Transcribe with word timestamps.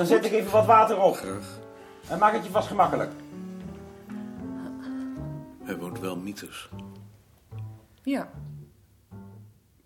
Dan 0.00 0.08
zet 0.08 0.24
ik 0.24 0.32
even 0.32 0.50
wat 0.50 0.66
water 0.66 1.00
op. 1.00 1.14
graag. 1.14 1.58
En 2.08 2.18
maak 2.18 2.32
het 2.32 2.44
je 2.44 2.50
vast 2.50 2.68
gemakkelijk. 2.68 3.12
Hij 5.62 5.76
woont 5.76 5.98
wel 5.98 6.16
mieters. 6.16 6.68
Ja. 8.02 8.30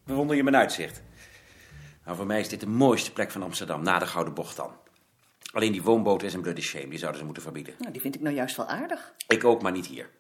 Bewonder 0.04 0.36
je 0.36 0.42
mijn 0.42 0.56
uitzicht? 0.56 1.02
Nou, 2.04 2.16
voor 2.16 2.26
mij 2.26 2.40
is 2.40 2.48
dit 2.48 2.60
de 2.60 2.66
mooiste 2.66 3.12
plek 3.12 3.30
van 3.30 3.42
Amsterdam, 3.42 3.82
na 3.82 3.98
de 3.98 4.06
Gouden 4.06 4.34
Bocht 4.34 4.56
dan. 4.56 4.70
Alleen 5.52 5.72
die 5.72 5.82
woonboten 5.82 6.26
is 6.26 6.34
een 6.34 6.42
bloody 6.42 6.60
shame, 6.60 6.88
die 6.88 6.98
zouden 6.98 7.18
ze 7.18 7.24
moeten 7.24 7.42
verbieden. 7.42 7.74
Nou, 7.78 7.92
die 7.92 8.00
vind 8.00 8.14
ik 8.14 8.20
nou 8.20 8.34
juist 8.34 8.56
wel 8.56 8.66
aardig. 8.66 9.12
Ik 9.28 9.44
ook, 9.44 9.62
maar 9.62 9.72
niet 9.72 9.86
hier. 9.86 10.10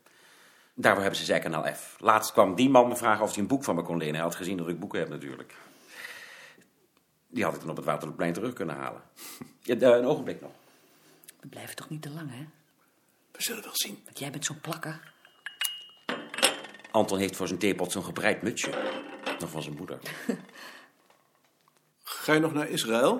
Daarvoor 0.74 1.02
hebben 1.02 1.20
ze 1.20 1.24
zijkanaal 1.26 1.74
F. 1.74 1.96
Laatst 2.00 2.32
kwam 2.32 2.54
die 2.54 2.70
man 2.70 2.88
me 2.88 2.96
vragen 2.96 3.24
of 3.24 3.30
hij 3.30 3.38
een 3.38 3.48
boek 3.48 3.64
van 3.64 3.74
me 3.74 3.82
kon 3.82 3.96
lenen. 3.96 4.14
Hij 4.14 4.24
had 4.24 4.34
gezien 4.34 4.56
dat 4.56 4.68
ik 4.68 4.80
boeken 4.80 4.98
heb 4.98 5.08
natuurlijk. 5.08 5.54
Die 7.34 7.44
had 7.44 7.54
ik 7.54 7.60
dan 7.60 7.70
op 7.70 7.76
het 7.76 7.84
Waterloopplein 7.84 8.32
terug 8.32 8.52
kunnen 8.52 8.76
halen. 8.76 9.02
Ja, 9.66 9.74
een 9.74 10.04
ogenblik 10.04 10.40
nog. 10.40 10.50
We 11.40 11.48
blijven 11.48 11.76
toch 11.76 11.88
niet 11.88 12.02
te 12.02 12.10
lang, 12.10 12.30
hè? 12.30 12.46
We 13.32 13.42
zullen 13.42 13.62
wel 13.62 13.72
zien. 13.74 14.00
Want 14.04 14.18
jij 14.18 14.30
bent 14.30 14.44
zo'n 14.44 14.60
plakker. 14.60 15.12
Anton 16.90 17.18
heeft 17.18 17.36
voor 17.36 17.46
zijn 17.46 17.58
theepot 17.58 17.92
zo'n 17.92 18.04
gebreid 18.04 18.42
mutsje. 18.42 18.70
Nog 19.38 19.50
van 19.50 19.62
zijn 19.62 19.76
moeder. 19.76 19.98
Ga 22.02 22.32
je 22.32 22.40
nog 22.40 22.52
naar 22.52 22.68
Israël? 22.68 23.18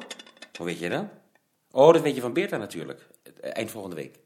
Hoe 0.57 0.67
weet 0.67 0.79
je 0.79 0.89
dat? 0.89 1.05
Oh, 1.71 1.93
dat 1.93 2.03
weet 2.03 2.15
je 2.15 2.21
van 2.21 2.33
Beerta 2.33 2.57
natuurlijk. 2.57 3.07
Eh, 3.41 3.57
Eind 3.57 3.71
volgende 3.71 3.97
week. 3.97 4.19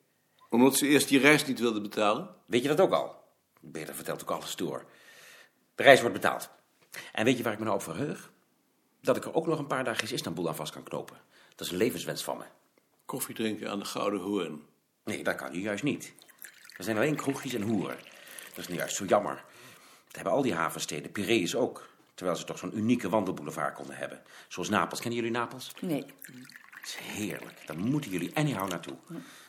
Omdat 0.48 0.76
ze 0.76 0.86
eerst 0.86 1.08
je 1.08 1.18
reis 1.18 1.46
niet 1.46 1.58
wilde 1.58 1.80
betalen? 1.80 2.34
Weet 2.46 2.62
je 2.62 2.68
dat 2.68 2.80
ook 2.80 2.92
al? 2.92 3.24
Beerta 3.60 3.94
vertelt 3.94 4.22
ook 4.22 4.30
alles 4.30 4.56
door. 4.56 4.84
De 5.74 5.82
reis 5.82 6.00
wordt 6.00 6.14
betaald. 6.14 6.50
En 7.12 7.24
weet 7.24 7.36
je 7.36 7.42
waar 7.42 7.52
ik 7.52 7.58
me 7.58 7.64
nou 7.64 7.76
op 7.76 7.82
verheug? 7.82 8.30
Dat 9.00 9.16
ik 9.16 9.24
er 9.24 9.34
ook 9.34 9.46
nog 9.46 9.58
een 9.58 9.66
paar 9.66 9.84
dagen 9.84 10.12
Istanbul 10.12 10.48
aan 10.48 10.56
vast 10.56 10.72
kan 10.72 10.82
knopen. 10.82 11.16
Dat 11.54 11.66
is 11.66 11.72
een 11.72 11.78
levenswens 11.78 12.24
van 12.24 12.38
me. 12.38 12.44
Koffie 13.04 13.34
drinken 13.34 13.70
aan 13.70 13.78
de 13.78 13.84
Gouden 13.84 14.20
Hoorn. 14.20 14.62
Nee, 15.04 15.24
dat 15.24 15.34
kan 15.34 15.52
nu 15.52 15.60
juist 15.60 15.82
niet. 15.82 16.12
Er 16.76 16.84
zijn 16.84 16.96
alleen 16.96 17.16
kroegjes 17.16 17.54
en 17.54 17.62
hoeren. 17.62 17.96
Dat 18.48 18.58
is 18.58 18.68
nu 18.68 18.74
juist 18.74 18.96
zo 18.96 19.04
jammer. 19.04 19.44
Dat 20.06 20.14
hebben 20.14 20.32
al 20.32 20.42
die 20.42 20.54
havensteden, 20.54 21.12
Piraeus 21.12 21.54
ook. 21.54 21.88
Terwijl 22.14 22.38
ze 22.38 22.44
toch 22.44 22.58
zo'n 22.58 22.78
unieke 22.78 23.08
wandelboulevard 23.08 23.74
konden 23.74 23.96
hebben. 23.96 24.22
Zoals 24.48 24.68
Napels. 24.68 25.00
Kennen 25.00 25.18
jullie 25.18 25.34
Napels? 25.34 25.72
Nee. 25.80 26.04
Het 26.70 26.84
is 26.84 26.96
heerlijk. 26.96 27.66
Daar 27.66 27.78
moeten 27.78 28.10
jullie 28.10 28.36
anyhow 28.36 28.68
naartoe. 28.68 28.96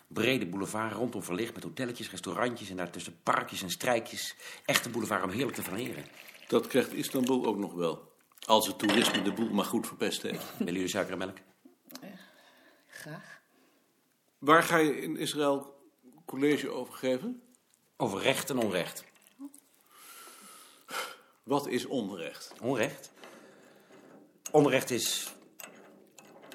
Brede 0.08 0.46
boulevard 0.46 0.94
rondom 0.94 1.24
verlicht 1.24 1.54
met 1.54 1.64
hotelletjes, 1.64 2.12
restaurantjes... 2.12 2.70
en 2.70 2.78
daartussen 2.78 3.20
parkjes 3.24 3.62
en 3.62 3.70
strijkjes. 3.70 4.36
Echte 4.66 4.90
boulevard 4.90 5.24
om 5.24 5.30
heerlijk 5.30 5.56
te 5.56 5.64
flaneren. 5.64 6.06
Dat 6.48 6.68
krijgt 6.68 6.94
Istanbul 6.94 7.46
ook 7.46 7.58
nog 7.58 7.74
wel. 7.74 8.14
Als 8.46 8.68
het 8.68 8.80
toerisme 8.80 9.22
de 9.22 9.34
boel 9.34 9.50
maar 9.50 9.66
goed 9.66 9.88
verpest 9.88 10.22
heeft. 10.22 10.46
Willen 10.58 10.74
jullie 10.74 10.90
suiker 10.90 11.12
en 11.12 11.18
melk? 11.18 11.38
Graag. 12.88 13.42
Waar 14.38 14.64
ga 14.64 14.78
je 14.78 15.02
in 15.02 15.18
Israël 15.18 15.78
college 16.26 16.70
over 16.70 16.94
geven? 16.94 17.42
Over 17.98 18.22
recht 18.22 18.50
en 18.50 18.58
onrecht. 18.58 19.04
Wat 21.44 21.68
is 21.68 21.86
onrecht? 21.86 22.54
Onrecht? 22.62 23.12
Onrecht 24.52 24.90
is... 24.90 25.34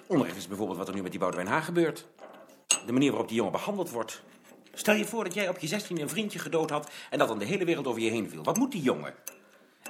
Onrecht 0.07 0.37
is 0.37 0.49
bijvoorbeeld 0.49 0.79
wat 0.79 0.89
er 0.89 0.95
nu 0.95 1.03
met 1.03 1.11
die 1.11 1.21
Boudewijn 1.21 1.49
Haag 1.49 1.65
gebeurt. 1.65 2.07
De 2.87 2.93
manier 2.93 3.11
waarop 3.11 3.29
die 3.29 3.37
jongen 3.37 3.53
behandeld 3.53 3.91
wordt. 3.91 4.23
Stel 4.73 4.95
je 4.95 5.05
voor 5.05 5.25
dat 5.25 5.35
jij 5.35 5.49
op 5.49 5.59
je 5.59 5.67
16 5.67 6.01
een 6.01 6.09
vriendje 6.09 6.39
gedood 6.39 6.71
had... 6.71 6.91
en 7.11 7.19
dat 7.19 7.29
dan 7.29 7.39
de 7.39 7.45
hele 7.45 7.65
wereld 7.65 7.87
over 7.87 8.01
je 8.01 8.11
heen 8.11 8.31
viel. 8.31 8.43
Wat 8.43 8.57
moet 8.57 8.73
die 8.73 8.83
jongen? 8.83 9.15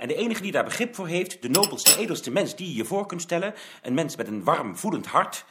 En 0.00 0.08
de 0.08 0.14
enige 0.14 0.42
die 0.42 0.52
daar 0.52 0.64
begrip 0.64 0.94
voor 0.94 1.06
heeft... 1.06 1.42
de 1.42 1.48
nobelste, 1.48 1.98
edelste 1.98 2.30
mens 2.30 2.56
die 2.56 2.68
je 2.68 2.74
je 2.74 2.84
voor 2.84 3.06
kunt 3.06 3.22
stellen... 3.22 3.54
een 3.82 3.94
mens 3.94 4.16
met 4.16 4.28
een 4.28 4.44
warm, 4.44 4.76
voedend 4.76 5.06
hart... 5.06 5.44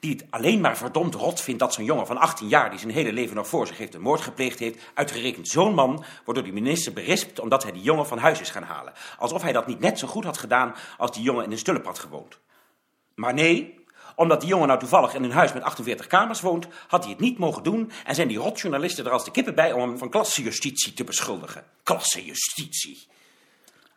die 0.00 0.12
het 0.12 0.24
alleen 0.30 0.60
maar 0.60 0.76
verdomd 0.76 1.14
rot 1.14 1.40
vindt 1.40 1.60
dat 1.60 1.74
zo'n 1.74 1.84
jongen 1.84 2.06
van 2.06 2.18
18 2.18 2.48
jaar... 2.48 2.70
die 2.70 2.78
zijn 2.78 2.92
hele 2.92 3.12
leven 3.12 3.36
nog 3.36 3.48
voor 3.48 3.66
zich 3.66 3.78
heeft 3.78 3.94
een 3.94 4.00
moord 4.00 4.20
gepleegd 4.20 4.58
heeft... 4.58 4.84
uitgerekend 4.94 5.48
zo'n 5.48 5.74
man 5.74 6.04
wordt 6.24 6.40
door 6.40 6.42
die 6.42 6.62
minister 6.62 6.92
berispt... 6.92 7.40
omdat 7.40 7.62
hij 7.62 7.72
die 7.72 7.82
jongen 7.82 8.06
van 8.06 8.18
huis 8.18 8.40
is 8.40 8.50
gaan 8.50 8.62
halen. 8.62 8.92
Alsof 9.18 9.42
hij 9.42 9.52
dat 9.52 9.66
niet 9.66 9.80
net 9.80 9.98
zo 9.98 10.06
goed 10.06 10.24
had 10.24 10.38
gedaan... 10.38 10.74
als 10.98 11.12
die 11.12 11.22
jongen 11.22 11.44
in 11.44 11.52
een 11.52 11.58
stulp 11.58 11.84
had 11.84 11.98
gewoond. 11.98 12.38
Maar 13.14 13.34
nee, 13.34 13.78
omdat 14.18 14.40
die 14.40 14.48
jongen 14.48 14.66
nou 14.66 14.78
toevallig 14.78 15.14
in 15.14 15.24
een 15.24 15.30
huis 15.30 15.52
met 15.52 15.62
48 15.62 16.06
kamers 16.06 16.40
woont, 16.40 16.66
had 16.88 17.02
hij 17.02 17.12
het 17.12 17.20
niet 17.20 17.38
mogen 17.38 17.62
doen 17.62 17.90
en 18.04 18.14
zijn 18.14 18.28
die 18.28 18.38
rotjournalisten 18.38 19.04
er 19.04 19.10
als 19.10 19.24
de 19.24 19.30
kippen 19.30 19.54
bij 19.54 19.72
om 19.72 19.80
hem 19.80 19.98
van 19.98 20.10
klassejustitie 20.10 20.92
te 20.92 21.04
beschuldigen. 21.04 21.64
Klassejustitie. 21.82 23.06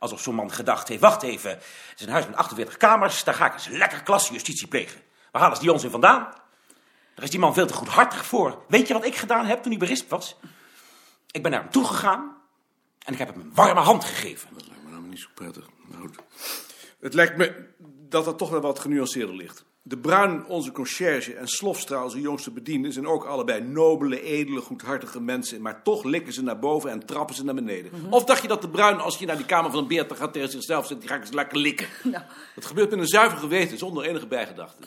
Alsof 0.01 0.21
zo'n 0.21 0.35
man 0.35 0.51
gedacht 0.51 0.87
heeft, 0.87 1.01
wacht 1.01 1.23
even, 1.23 1.49
het 1.51 1.93
is 1.95 2.05
een 2.05 2.11
huis 2.11 2.25
met 2.25 2.35
48 2.35 2.77
kamers, 2.77 3.23
daar 3.23 3.33
ga 3.33 3.45
ik 3.45 3.53
eens 3.53 3.67
lekker 3.67 4.03
klassejustitie 4.03 4.67
plegen. 4.67 5.01
Waar 5.31 5.41
halen 5.41 5.57
ze 5.57 5.63
die 5.63 5.71
onzin 5.71 5.89
vandaan? 5.89 6.33
Daar 7.15 7.23
is 7.23 7.29
die 7.29 7.39
man 7.39 7.53
veel 7.53 7.67
te 7.67 7.73
goedhartig 7.73 8.25
voor. 8.25 8.63
Weet 8.67 8.87
je 8.87 8.93
wat 8.93 9.05
ik 9.05 9.15
gedaan 9.15 9.45
heb 9.45 9.61
toen 9.61 9.71
hij 9.71 9.79
berispt 9.79 10.09
was? 10.09 10.35
Ik 11.31 11.41
ben 11.41 11.51
naar 11.51 11.61
hem 11.61 11.69
toegegaan 11.69 12.37
en 12.99 13.13
ik 13.13 13.19
heb 13.19 13.27
hem 13.27 13.39
een 13.39 13.53
warme 13.53 13.79
hand 13.79 14.03
gegeven. 14.03 14.49
Dat 14.53 14.67
lijkt 14.67 14.83
me 14.83 14.89
nou 14.89 15.03
niet 15.03 15.19
zo 15.19 15.27
prettig. 15.33 15.65
Goed. 15.99 16.17
Het 16.99 17.13
lijkt 17.13 17.37
me 17.37 17.69
dat 18.09 18.25
dat 18.25 18.37
toch 18.37 18.49
wel 18.49 18.61
wat 18.61 18.79
genuanceerder 18.79 19.35
ligt. 19.35 19.65
De 19.83 19.97
Bruin, 19.97 20.45
onze 20.45 20.71
conciërge, 20.71 21.33
en 21.33 21.47
Slofstra, 21.47 22.03
onze 22.03 22.21
jongste 22.21 22.51
bediende, 22.51 22.91
zijn 22.91 23.07
ook 23.07 23.25
allebei 23.25 23.61
nobele, 23.61 24.21
edele, 24.21 24.61
goedhartige 24.61 25.21
mensen. 25.21 25.61
Maar 25.61 25.83
toch 25.83 26.03
likken 26.03 26.33
ze 26.33 26.43
naar 26.43 26.59
boven 26.59 26.89
en 26.89 27.05
trappen 27.05 27.35
ze 27.35 27.43
naar 27.43 27.55
beneden. 27.55 27.91
Of 28.09 28.23
dacht 28.23 28.41
je 28.41 28.47
dat 28.47 28.61
de 28.61 28.69
Bruin, 28.69 28.99
als 28.99 29.17
je 29.17 29.25
naar 29.25 29.37
die 29.37 29.45
kamer 29.45 29.71
van 29.71 29.79
een 29.79 29.87
beer 29.87 30.05
gaat, 30.13 30.33
tegen 30.33 30.49
zichzelf 30.49 30.87
zegt, 30.87 30.99
die 30.99 31.09
ga 31.09 31.15
ik 31.15 31.21
eens 31.21 31.31
lekker 31.31 31.57
likken? 31.57 31.87
Nou, 32.03 32.23
Dat 32.55 32.65
gebeurt 32.65 32.89
met 32.89 32.99
een 32.99 33.07
zuiver 33.07 33.37
geweten, 33.37 33.77
zonder 33.77 34.03
enige 34.03 34.27
bijgedachte. 34.27 34.83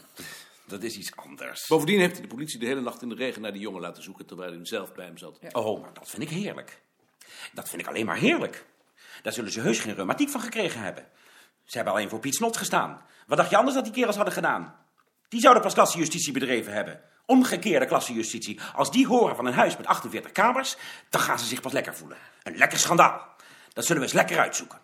Dat 0.66 0.82
is 0.82 0.97
iets 0.97 1.16
anders. 1.16 1.66
Bovendien 1.66 1.99
heeft 1.99 2.12
hij 2.12 2.22
de 2.22 2.34
politie 2.34 2.59
de 2.59 2.66
hele 2.66 2.81
nacht 2.81 3.03
in 3.03 3.09
de 3.09 3.15
regen 3.15 3.43
naar 3.43 3.53
die 3.53 3.61
jongen 3.61 3.81
laten 3.81 4.03
zoeken, 4.03 4.26
terwijl 4.26 4.53
hij 4.53 4.66
zelf 4.66 4.93
bij 4.93 5.05
hem 5.05 5.19
zat. 5.19 5.38
Oh, 5.53 5.81
maar 5.81 5.94
dat 5.94 6.11
vind 6.11 6.22
ik 6.22 6.28
heerlijk. 6.28 6.81
Dat 7.53 7.69
vind 7.69 7.82
ik 7.82 7.88
alleen 7.88 8.06
maar 8.06 8.16
heerlijk. 8.16 8.66
Daar 9.22 9.32
zullen 9.32 9.53
ze 9.53 9.61
heus 9.61 9.78
geen 9.78 9.94
reumatiek 9.94 10.28
van 10.28 10.41
gekregen 10.41 10.81
hebben. 10.81 11.06
Ze 11.65 11.76
hebben 11.76 11.94
alleen 11.94 12.09
voor 12.09 12.19
Piet 12.19 12.34
Snot 12.34 12.56
gestaan. 12.56 13.03
Wat 13.26 13.38
dacht 13.38 13.50
je 13.50 13.56
anders 13.56 13.75
dat 13.75 13.84
die 13.84 13.93
kerels 13.93 14.16
hadden 14.16 14.34
gedaan? 14.34 14.75
Die 15.34 15.43
zouden 15.43 15.62
pas 15.62 15.75
klassejustitie 15.75 16.33
bedreven 16.33 16.72
hebben. 16.72 17.00
Omgekeerde 17.27 17.87
klassejustitie. 17.87 18.61
Als 18.75 18.91
die 18.91 19.06
horen 19.06 19.37
van 19.37 19.47
een 19.47 19.53
huis 19.53 19.77
met 19.77 19.87
48 19.87 20.33
kamers, 20.33 20.77
dan 21.11 21.21
gaan 21.21 21.39
ze 21.39 21.45
zich 21.45 21.61
pas 21.61 21.72
lekker 21.72 21.95
voelen. 21.95 22.17
Een 22.43 22.56
lekker 22.56 22.78
schandaal. 22.78 23.34
Dat 23.73 23.84
zullen 23.84 24.03
we 24.03 24.09
eens 24.09 24.17
lekker 24.17 24.39
uitzoeken. 24.39 24.78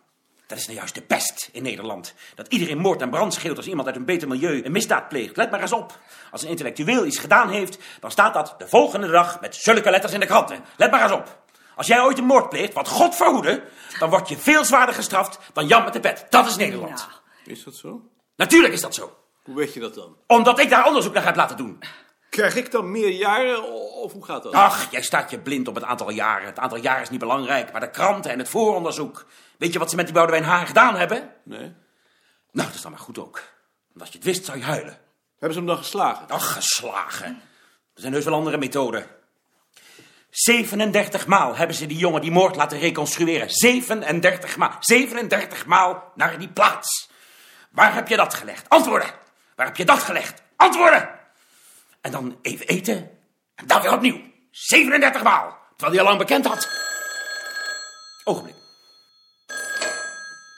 Dat 0.46 0.58
is 0.58 0.66
nou 0.66 0.78
juist 0.78 0.94
de 0.94 1.02
pest 1.02 1.48
in 1.52 1.62
Nederland. 1.62 2.14
Dat 2.34 2.48
iedereen 2.48 2.78
moord 2.78 3.00
en 3.00 3.10
brand 3.10 3.34
schreeuwt 3.34 3.56
als 3.56 3.66
iemand 3.66 3.86
uit 3.86 3.96
een 3.96 4.04
beter 4.04 4.28
milieu 4.28 4.64
een 4.64 4.72
misdaad 4.72 5.08
pleegt. 5.08 5.36
Let 5.36 5.50
maar 5.50 5.60
eens 5.60 5.72
op. 5.72 5.98
Als 6.30 6.42
een 6.42 6.48
intellectueel 6.48 7.06
iets 7.06 7.18
gedaan 7.18 7.50
heeft, 7.50 7.78
dan 8.00 8.10
staat 8.10 8.34
dat 8.34 8.54
de 8.58 8.68
volgende 8.68 9.10
dag 9.10 9.40
met 9.40 9.54
zulke 9.54 9.90
letters 9.90 10.12
in 10.12 10.20
de 10.20 10.26
kranten. 10.26 10.64
Let 10.76 10.90
maar 10.90 11.02
eens 11.02 11.12
op. 11.12 11.42
Als 11.76 11.86
jij 11.86 12.00
ooit 12.00 12.18
een 12.18 12.24
moord 12.24 12.48
pleegt, 12.48 12.72
wat 12.72 12.88
God 12.88 13.16
verhoede, 13.16 13.62
dan 13.98 14.10
word 14.10 14.28
je 14.28 14.36
veel 14.36 14.64
zwaarder 14.64 14.94
gestraft 14.94 15.38
dan 15.52 15.66
Jan 15.66 15.84
met 15.84 15.92
de 15.92 16.00
pet. 16.00 16.26
Dat 16.30 16.46
is 16.46 16.56
Nederland. 16.56 17.08
Is 17.44 17.64
dat 17.64 17.74
zo? 17.74 18.02
Natuurlijk 18.36 18.72
is 18.72 18.80
dat 18.80 18.94
zo. 18.94 19.19
Hoe 19.50 19.58
weet 19.58 19.74
je 19.74 19.80
dat 19.80 19.94
dan? 19.94 20.16
Omdat 20.26 20.58
ik 20.58 20.70
daar 20.70 20.86
onderzoek 20.86 21.14
naar 21.14 21.24
heb 21.24 21.36
laten 21.36 21.56
doen. 21.56 21.78
Krijg 22.28 22.56
ik 22.56 22.70
dan 22.70 22.90
meer 22.90 23.08
jaren, 23.08 23.72
of 24.02 24.12
hoe 24.12 24.24
gaat 24.24 24.42
dat? 24.42 24.52
Ach, 24.52 24.90
jij 24.90 25.02
staat 25.02 25.30
je 25.30 25.38
blind 25.38 25.68
op 25.68 25.74
het 25.74 25.84
aantal 25.84 26.10
jaren. 26.10 26.46
Het 26.46 26.58
aantal 26.58 26.78
jaren 26.78 27.02
is 27.02 27.10
niet 27.10 27.20
belangrijk, 27.20 27.72
maar 27.72 27.80
de 27.80 27.90
kranten 27.90 28.30
en 28.30 28.38
het 28.38 28.48
vooronderzoek. 28.48 29.26
Weet 29.58 29.72
je 29.72 29.78
wat 29.78 29.90
ze 29.90 29.96
met 29.96 30.04
die 30.04 30.14
Boudewijn 30.14 30.44
Haan 30.44 30.66
gedaan 30.66 30.96
hebben? 30.96 31.32
Nee. 31.44 31.72
Nou, 32.52 32.66
dat 32.66 32.74
is 32.74 32.80
dan 32.80 32.90
maar 32.90 33.00
goed 33.00 33.18
ook. 33.18 33.42
Want 33.88 34.00
als 34.00 34.08
je 34.08 34.16
het 34.16 34.26
wist, 34.26 34.44
zou 34.44 34.58
je 34.58 34.64
huilen. 34.64 34.98
Hebben 35.30 35.52
ze 35.52 35.58
hem 35.58 35.66
dan 35.66 35.76
geslagen? 35.76 36.28
Ach, 36.28 36.52
geslagen. 36.52 37.28
Er 37.94 38.00
zijn 38.00 38.12
heus 38.12 38.24
wel 38.24 38.34
andere 38.34 38.58
methoden. 38.58 39.06
37 40.30 41.26
maal 41.26 41.56
hebben 41.56 41.76
ze 41.76 41.86
die 41.86 41.98
jongen 41.98 42.20
die 42.20 42.30
moord 42.30 42.56
laten 42.56 42.78
reconstrueren. 42.78 43.50
37 43.50 44.56
maal. 44.56 44.76
37 44.80 45.66
maal 45.66 46.12
naar 46.14 46.38
die 46.38 46.48
plaats. 46.48 47.10
Waar 47.70 47.94
heb 47.94 48.08
je 48.08 48.16
dat 48.16 48.34
gelegd? 48.34 48.68
Antwoorden. 48.68 49.19
Waar 49.60 49.68
heb 49.68 49.78
je 49.78 49.84
dat 49.84 49.98
gelegd? 49.98 50.42
Antwoorden. 50.56 51.18
En 52.00 52.10
dan 52.10 52.38
even 52.42 52.66
eten. 52.66 53.18
En 53.54 53.66
dan 53.66 53.82
weer 53.82 53.92
opnieuw. 53.92 54.20
37 54.50 55.22
maal. 55.22 55.58
Terwijl 55.76 55.90
hij 55.90 56.00
al 56.00 56.06
lang 56.06 56.18
bekend 56.18 56.46
had. 56.46 56.68
Ogenblik. 58.24 58.54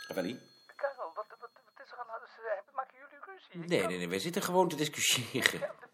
Ravelli? 0.08 0.40
Karel, 0.76 1.12
wat, 1.14 1.26
wat, 1.28 1.38
wat 1.40 1.86
is 1.86 1.92
er 1.92 1.98
aan 1.98 2.06
de 2.06 2.12
hand? 2.12 2.74
Maken 2.74 2.96
jullie 2.98 3.24
ruzie? 3.26 3.68
Nee, 3.68 3.86
nee, 3.86 3.98
nee. 3.98 4.08
We 4.08 4.18
zitten 4.18 4.42
gewoon 4.42 4.68
te 4.68 4.76
discussiëren. 4.76 5.60
De 5.60 5.88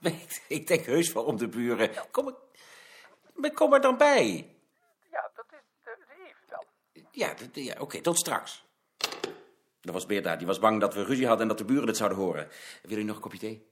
buren. 0.00 0.20
Ik 0.58 0.66
denk 0.66 0.84
heus 0.84 1.12
wel 1.12 1.24
om 1.24 1.36
de 1.36 1.48
buren. 1.48 1.90
Kom, 2.10 2.26
er- 2.26 2.34
maar 3.34 3.52
kom 3.52 3.74
er 3.74 3.80
dan 3.80 3.96
bij. 3.96 4.54
Ja, 5.10 5.30
dat 5.34 5.46
is 5.50 5.58
de, 5.84 5.96
wel. 6.48 6.64
Ja, 7.10 7.34
ja 7.52 7.74
oké, 7.78 8.00
tot 8.00 8.18
straks. 8.18 8.64
Dat 9.80 9.94
was 9.94 10.06
Beerta. 10.06 10.36
Die 10.36 10.46
was 10.46 10.58
bang 10.58 10.80
dat 10.80 10.94
we 10.94 11.04
ruzie 11.04 11.26
hadden 11.26 11.42
en 11.42 11.48
dat 11.48 11.58
de 11.58 11.72
buren 11.72 11.86
het 11.86 11.96
zouden 11.96 12.18
horen. 12.18 12.48
Wil 12.82 12.98
u 12.98 13.02
nog 13.02 13.16
een 13.16 13.22
kopje 13.22 13.38
thee? 13.38 13.66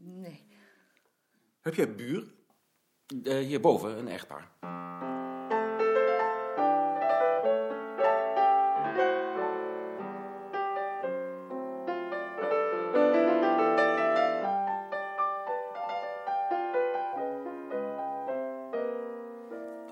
Nee. 0.00 0.46
Heb 1.60 1.74
jij 1.74 1.94
buur? 1.94 2.32
Uh, 3.24 3.38
hierboven, 3.38 3.98
een 3.98 4.08
echtpaar. 4.08 4.52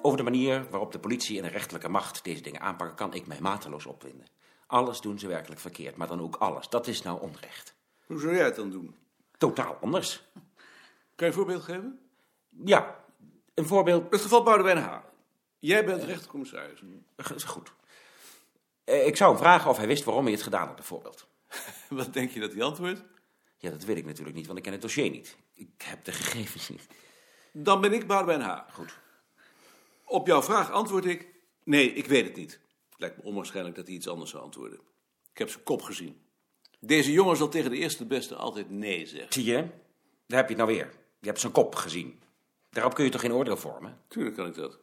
Over 0.03 0.19
de 0.19 0.31
manier 0.31 0.71
waarop 0.71 0.93
de 0.93 0.99
politie 0.99 1.37
en 1.37 1.43
de 1.43 1.49
rechterlijke 1.49 1.89
macht 1.89 2.25
deze 2.25 2.43
dingen 2.43 2.61
aanpakken, 2.61 2.97
kan 2.97 3.15
ik 3.15 3.27
mij 3.27 3.41
mateloos 3.41 3.87
opwinden. 3.87 4.27
Alles 4.69 5.01
doen 5.01 5.19
ze 5.19 5.27
werkelijk 5.27 5.61
verkeerd, 5.61 5.97
maar 5.97 6.09
dan 6.09 6.21
ook 6.21 6.37
alles. 6.37 6.69
Dat 6.69 6.87
is 6.87 7.03
nou 7.03 7.21
onrecht. 7.21 7.75
Hoe 8.07 8.21
zou 8.21 8.35
jij 8.35 8.45
het 8.45 8.57
dan 8.57 8.71
doen? 8.71 8.97
Totaal 9.39 9.79
anders. 9.81 10.23
Kan 10.35 10.43
je 11.15 11.25
een 11.27 11.33
voorbeeld 11.33 11.63
geven? 11.63 12.01
Ja, 12.65 13.05
een 13.55 13.67
voorbeeld. 13.67 14.11
Het 14.11 14.21
geval 14.21 14.43
Boudewijn 14.43 14.79
H. 14.79 14.99
Jij 15.59 15.85
bent 15.85 16.03
rechtercommissaris. 16.03 16.81
Is 17.35 17.45
Goed. 17.45 17.73
Eh, 18.85 19.07
Ik 19.07 19.17
zou 19.17 19.31
hem 19.31 19.41
vragen 19.43 19.71
of 19.71 19.77
hij 19.77 19.87
wist 19.87 20.05
waarom 20.05 20.25
hij 20.25 20.33
het 20.33 20.43
gedaan 20.43 20.67
had, 20.67 20.77
bijvoorbeeld. 20.77 21.27
Wat 21.89 22.13
denk 22.13 22.31
je 22.31 22.41
dat 22.41 22.53
hij 22.53 22.63
antwoordt? 22.63 23.03
Ja, 23.57 23.71
dat 23.71 23.85
weet 23.85 23.97
ik 23.97 24.05
natuurlijk 24.05 24.37
niet, 24.37 24.47
want 24.47 24.59
ik 24.59 24.65
ken 24.65 24.73
het 24.73 24.83
dossier 24.83 25.11
niet. 25.11 25.37
Ik 25.55 25.69
heb 25.85 26.05
de 26.05 26.13
gegevens 26.13 26.69
niet. 26.69 26.87
Dan 27.53 27.81
ben 27.81 27.93
ik 27.93 28.07
Boudewijn 28.07 28.41
H. 28.41 28.59
Goed. 28.73 28.99
Op 30.05 30.27
jouw 30.27 30.43
vraag 30.43 30.71
antwoord 30.71 31.05
ik... 31.05 31.27
Nee, 31.65 31.93
ik 31.93 32.07
weet 32.07 32.25
het 32.27 32.37
niet. 32.37 32.61
Het 32.99 33.07
lijkt 33.07 33.17
me 33.17 33.29
onwaarschijnlijk 33.31 33.77
dat 33.77 33.87
hij 33.87 33.95
iets 33.97 34.09
anders 34.09 34.31
zou 34.31 34.43
antwoorden. 34.43 34.79
Ik 35.33 35.39
heb 35.39 35.49
zijn 35.51 35.65
kop 35.65 35.83
gezien. 35.83 36.21
Deze 36.81 37.13
jongen 37.13 37.37
zal 37.37 37.49
tegen 37.49 37.71
de 37.71 37.77
eerste 37.77 38.07
beste 38.07 38.35
altijd 38.35 38.71
nee 38.71 39.07
zeggen. 39.07 39.33
Zie 39.33 39.45
je? 39.45 39.69
Daar 40.27 40.39
heb 40.39 40.49
je 40.49 40.55
het 40.55 40.65
nou 40.65 40.79
weer. 40.79 40.91
Je 41.21 41.27
hebt 41.27 41.41
zijn 41.41 41.53
kop 41.53 41.75
gezien. 41.75 42.21
Daarop 42.71 42.95
kun 42.95 43.05
je 43.05 43.11
toch 43.11 43.21
geen 43.21 43.33
oordeel 43.33 43.57
vormen? 43.57 44.01
Tuurlijk 44.09 44.37
kan 44.37 44.47
ik 44.47 44.55
dat. 44.55 44.79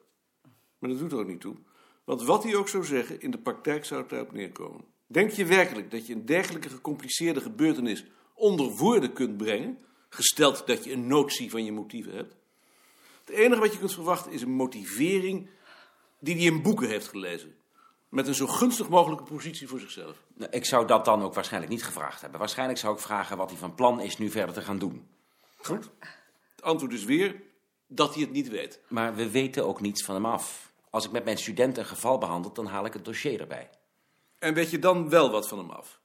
Maar 0.78 0.90
dat 0.90 1.00
doet 1.00 1.12
er 1.12 1.18
ook 1.18 1.28
niet 1.28 1.42
toe. 1.42 1.56
Want 2.04 2.24
wat 2.24 2.44
hij 2.44 2.56
ook 2.56 2.70
zou 2.70 2.86
zeggen, 2.86 3.22
in 3.22 3.32
de 3.32 3.38
praktijk 3.38 3.86
zou 3.86 4.02
het 4.02 4.10
daarop 4.10 4.32
neerkomen. 4.32 4.86
Denk 5.08 5.32
je 5.32 5.46
werkelijk 5.46 5.92
dat 5.92 6.08
je 6.08 6.14
een 6.14 6.26
dergelijke 6.26 6.70
gecompliceerde 6.70 7.42
gebeurtenis 7.42 8.06
onder 8.34 8.70
woorden 8.70 9.14
kunt 9.14 9.38
brengen, 9.38 9.78
gesteld 10.10 10.68
dat 10.68 10.84
je 10.84 10.92
een 10.92 11.08
notie 11.08 11.50
van 11.50 11.66
je 11.66 11.72
motieven 11.72 12.16
hebt? 12.16 12.36
Het 13.26 13.36
enige 13.36 13.62
wat 13.62 13.72
je 13.74 13.80
kunt 13.80 13.94
verwachten 13.94 14.32
is 14.32 14.42
een 14.42 14.52
motivering 14.52 15.50
die 16.20 16.36
hij 16.36 16.44
in 16.44 16.62
boeken 16.62 16.88
heeft 16.88 17.08
gelezen. 17.08 17.56
Met 18.16 18.28
een 18.28 18.36
zo 18.36 18.48
gunstig 18.48 18.90
mogelijke 18.90 19.24
positie 19.24 19.68
voor 19.68 19.80
zichzelf. 19.80 20.18
Nou, 20.34 20.52
Ik 20.52 20.66
zou 20.66 20.88
dat 20.88 21.06
dan 21.06 21.24
ook 21.24 21.34
waarschijnlijk 21.34 21.72
niet 21.72 21.84
gevraagd 21.84 22.22
hebben. 22.22 22.40
Waarschijnlijk 22.40 22.80
zou 22.80 22.94
ik 22.94 23.02
vragen 23.02 23.38
wat 23.38 23.50
hij 23.50 23.60
van 23.60 23.76
plan 23.76 24.02
is 24.02 24.18
nu 24.18 24.30
verder 24.30 24.56
te 24.56 24.62
gaan 24.62 24.78
doen. 24.78 25.08
Goed. 25.56 25.90
Het 26.56 26.64
antwoord 26.64 26.94
is 26.94 27.04
weer 27.04 27.42
dat 27.88 28.14
hij 28.14 28.24
het 28.24 28.32
niet 28.32 28.50
weet. 28.50 28.80
Maar 28.88 29.16
we 29.16 29.30
weten 29.30 29.66
ook 29.66 29.82
niets 29.82 30.04
van 30.04 30.16
hem 30.16 30.26
af. 30.26 30.72
Als 30.90 31.06
ik 31.06 31.12
met 31.12 31.24
mijn 31.24 31.38
studenten 31.38 31.84
een 31.84 31.90
geval 31.90 32.18
behandel, 32.18 32.54
dan 32.54 32.66
haal 32.66 32.86
ik 32.86 32.94
het 32.94 33.06
dossier 33.06 33.40
erbij. 33.40 33.70
En 34.40 34.54
weet 34.54 34.70
je 34.70 34.80
dan 34.80 35.10
wel 35.10 35.32
wat 35.32 35.48
van 35.48 35.58
hem 35.58 35.70
af? 35.70 36.00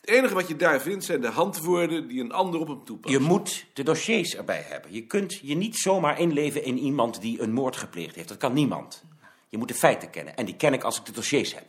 Het 0.00 0.10
enige 0.10 0.34
wat 0.34 0.48
je 0.48 0.56
daar 0.56 0.80
vindt 0.80 1.04
zijn 1.04 1.20
de 1.20 1.28
handwoorden 1.28 2.08
die 2.08 2.20
een 2.20 2.32
ander 2.32 2.60
op 2.60 2.68
hem 2.68 2.84
toepast. 2.84 3.14
Je 3.14 3.20
moet 3.20 3.66
de 3.72 3.82
dossiers 3.82 4.34
erbij 4.34 4.64
hebben. 4.68 4.92
Je 4.92 5.06
kunt 5.06 5.38
je 5.42 5.54
niet 5.54 5.76
zomaar 5.76 6.18
inleven 6.18 6.64
in 6.64 6.78
iemand 6.78 7.20
die 7.20 7.40
een 7.40 7.52
moord 7.52 7.76
gepleegd 7.76 8.14
heeft. 8.14 8.28
Dat 8.28 8.36
kan 8.36 8.52
niemand. 8.52 9.04
Je 9.54 9.60
moet 9.60 9.68
de 9.68 9.74
feiten 9.74 10.10
kennen. 10.10 10.36
En 10.36 10.44
die 10.44 10.56
ken 10.56 10.72
ik 10.72 10.82
als 10.82 10.98
ik 10.98 11.04
de 11.04 11.12
dossiers 11.12 11.54
heb. 11.54 11.64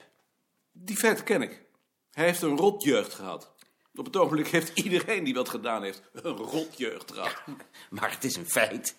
Die 0.71 0.95
feiten 0.95 1.23
ken 1.23 1.41
ik. 1.41 1.65
Hij 2.11 2.25
heeft 2.25 2.41
een 2.41 2.57
rotjeugd 2.57 3.13
gehad. 3.13 3.53
Op 3.95 4.05
het 4.05 4.17
ogenblik 4.17 4.47
heeft 4.47 4.79
iedereen 4.83 5.23
die 5.23 5.33
wat 5.33 5.49
gedaan 5.49 5.83
heeft 5.83 6.01
een 6.13 6.35
rotjeugd 6.35 7.11
gehad. 7.11 7.35
Maar 7.89 8.11
het 8.11 8.23
is 8.23 8.35
een 8.35 8.49
feit. 8.49 8.95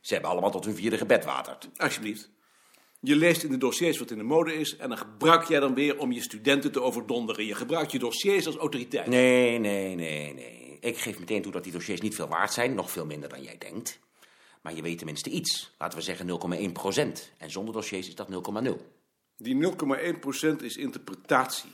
Ze 0.00 0.12
hebben 0.12 0.30
allemaal 0.30 0.50
tot 0.50 0.64
hun 0.64 0.74
vierde 0.74 0.98
gebedwaterd. 0.98 1.68
Alsjeblieft. 1.76 2.30
Je 3.00 3.16
leest 3.16 3.42
in 3.42 3.50
de 3.50 3.58
dossiers 3.58 3.98
wat 3.98 4.10
in 4.10 4.18
de 4.18 4.24
mode 4.24 4.54
is 4.54 4.76
en 4.76 4.88
dan 4.88 4.98
gebruik 4.98 5.44
jij 5.44 5.60
dan 5.60 5.74
weer 5.74 5.98
om 5.98 6.12
je 6.12 6.22
studenten 6.22 6.72
te 6.72 6.82
overdonderen. 6.82 7.46
Je 7.46 7.54
gebruikt 7.54 7.92
je 7.92 7.98
dossiers 7.98 8.46
als 8.46 8.56
autoriteit. 8.56 9.06
Nee, 9.06 9.58
nee, 9.58 9.94
nee, 9.94 10.34
nee. 10.34 10.78
Ik 10.80 10.98
geef 10.98 11.18
meteen 11.18 11.42
toe 11.42 11.52
dat 11.52 11.64
die 11.64 11.72
dossiers 11.72 12.00
niet 12.00 12.14
veel 12.14 12.28
waard 12.28 12.52
zijn. 12.52 12.74
Nog 12.74 12.90
veel 12.90 13.06
minder 13.06 13.28
dan 13.28 13.42
jij 13.42 13.58
denkt. 13.58 13.98
Maar 14.66 14.74
je 14.74 14.82
weet 14.82 14.96
tenminste 14.96 15.30
iets. 15.30 15.70
Laten 15.78 15.98
we 15.98 16.04
zeggen 16.04 16.40
0,1 16.68 16.72
procent. 16.72 17.32
En 17.38 17.50
zonder 17.50 17.74
dossiers 17.74 18.08
is 18.08 18.14
dat 18.14 18.28
0,0. 18.64 18.70
Die 19.36 19.72
0,1% 20.56 20.62
is 20.62 20.76
interpretatie. 20.76 21.70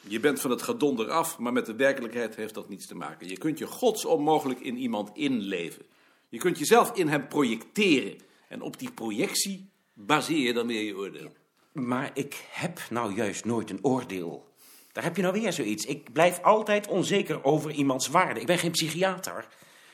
Je 0.00 0.20
bent 0.20 0.40
van 0.40 0.50
het 0.50 0.62
gedonder 0.62 1.10
af, 1.10 1.38
maar 1.38 1.52
met 1.52 1.66
de 1.66 1.74
werkelijkheid 1.74 2.36
heeft 2.36 2.54
dat 2.54 2.68
niets 2.68 2.86
te 2.86 2.94
maken. 2.94 3.28
Je 3.28 3.38
kunt 3.38 3.58
je 3.58 3.66
godsonmogelijk 3.66 4.60
in 4.60 4.76
iemand 4.76 5.10
inleven. 5.14 5.82
Je 6.28 6.38
kunt 6.38 6.58
jezelf 6.58 6.96
in 6.96 7.08
hem 7.08 7.28
projecteren. 7.28 8.18
En 8.48 8.62
op 8.62 8.78
die 8.78 8.90
projectie 8.90 9.70
baseer 9.92 10.46
je 10.46 10.52
dan 10.52 10.66
weer 10.66 10.82
je 10.82 10.96
oordeel. 10.96 11.32
Maar 11.72 12.10
ik 12.14 12.44
heb 12.50 12.80
nou 12.90 13.14
juist 13.14 13.44
nooit 13.44 13.70
een 13.70 13.84
oordeel. 13.84 14.48
Daar 14.92 15.04
heb 15.04 15.16
je 15.16 15.22
nou 15.22 15.40
weer 15.40 15.52
zoiets. 15.52 15.84
Ik 15.84 16.12
blijf 16.12 16.42
altijd 16.42 16.88
onzeker 16.88 17.44
over 17.44 17.70
iemands 17.70 18.08
waarde. 18.08 18.40
Ik 18.40 18.46
ben 18.46 18.58
geen 18.58 18.70
psychiater. 18.70 19.46